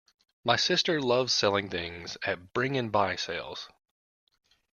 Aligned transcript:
My 0.43 0.55
sister 0.55 0.99
loves 0.99 1.31
selling 1.31 1.69
things 1.69 2.17
at 2.23 2.53
Bring 2.53 2.75
and 2.75 2.91
Buy 2.91 3.15
sales 3.15 3.69